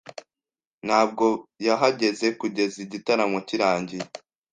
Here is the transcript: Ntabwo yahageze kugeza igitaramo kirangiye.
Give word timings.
Ntabwo 0.85 1.25
yahageze 1.67 2.27
kugeza 2.39 2.77
igitaramo 2.85 3.39
kirangiye. 3.47 4.05